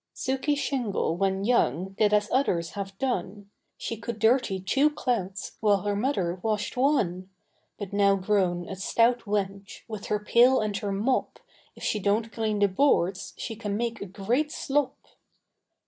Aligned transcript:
Suke 0.15 0.57
Shingle 0.57 1.15
when 1.15 1.43
young, 1.43 1.89
Did 1.89 2.11
as 2.11 2.27
others 2.31 2.71
have 2.71 2.97
done, 2.97 3.51
She 3.77 3.97
could 3.97 4.17
dirty 4.17 4.59
two 4.59 4.89
clouts, 4.89 5.57
While 5.59 5.83
her 5.83 5.95
mother 5.95 6.39
washâd 6.43 6.75
one. 6.75 7.29
But 7.77 7.93
now 7.93 8.15
grown 8.15 8.67
a 8.67 8.75
stout 8.75 9.19
wench, 9.25 9.81
With 9.87 10.07
her 10.07 10.17
pail 10.17 10.59
and 10.59 10.75
her 10.77 10.91
mop, 10.91 11.37
If 11.75 11.83
she 11.83 12.01
donât 12.01 12.31
clean 12.31 12.57
the 12.57 12.67
boards, 12.67 13.35
She 13.37 13.55
can 13.55 13.77
make 13.77 14.01
a 14.01 14.07
great 14.07 14.51
slop. 14.51 14.97